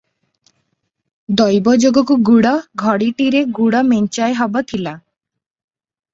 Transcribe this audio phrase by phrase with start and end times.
[1.41, 2.55] ଦୈବ ଯୋଗକୁଗୁଡ଼
[2.85, 4.97] ଘଡ଼ିଟିରେ ଗୁଡ଼ ମେଞ୍ଚାଏହବ ଥିଲା।